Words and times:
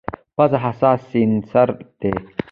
پزه 0.35 0.57
حساس 0.65 0.99
سینسر 1.11 1.69
دی. 1.99 2.11